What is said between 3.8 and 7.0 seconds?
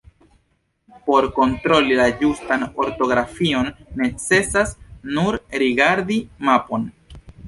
necesas nur rigardi mapon...